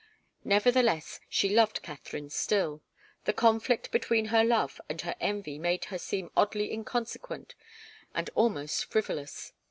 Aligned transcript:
Nevertheless 0.43 1.19
she 1.29 1.47
loved 1.47 1.83
Katharine 1.83 2.31
still. 2.31 2.81
The 3.25 3.33
conflict 3.33 3.91
between 3.91 4.25
her 4.33 4.43
love 4.43 4.81
and 4.89 4.99
her 5.01 5.13
envy 5.21 5.59
made 5.59 5.85
her 5.93 5.99
seem 5.99 6.31
oddly 6.35 6.71
inconsequent 6.73 7.53
and 8.15 8.27
almost 8.33 8.85
frivolous. 8.85 9.53